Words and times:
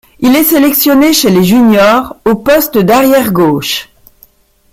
Il 0.19 0.35
est 0.35 0.45
sélectionné 0.45 1.13
chez 1.13 1.29
les 1.29 1.43
juniors 1.43 2.15
au 2.25 2.33
poste 2.33 2.75
d'arrière 2.79 3.31
gauche. 3.31 3.89